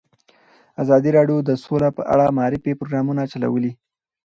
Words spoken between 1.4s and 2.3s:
د سوله په اړه